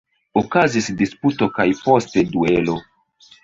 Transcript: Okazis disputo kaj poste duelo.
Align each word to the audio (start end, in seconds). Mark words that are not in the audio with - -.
Okazis 0.41 0.87
disputo 1.03 1.49
kaj 1.59 1.67
poste 1.85 2.27
duelo. 2.35 2.83